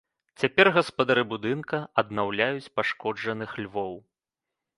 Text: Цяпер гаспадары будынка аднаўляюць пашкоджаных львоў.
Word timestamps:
Цяпер 0.43 0.69
гаспадары 0.77 1.23
будынка 1.33 1.77
аднаўляюць 2.03 2.71
пашкоджаных 2.79 3.51
львоў. 3.65 3.93